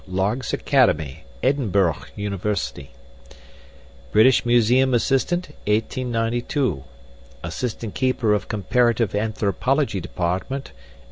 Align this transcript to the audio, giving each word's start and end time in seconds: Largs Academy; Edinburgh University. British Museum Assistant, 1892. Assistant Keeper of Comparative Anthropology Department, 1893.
Largs 0.07 0.51
Academy; 0.51 1.25
Edinburgh 1.43 2.05
University. 2.15 2.89
British 4.11 4.43
Museum 4.47 4.95
Assistant, 4.95 5.49
1892. 5.67 6.85
Assistant 7.43 7.93
Keeper 7.93 8.33
of 8.33 8.47
Comparative 8.47 9.13
Anthropology 9.13 9.99
Department, 10.01 10.69
1893. 10.69 10.89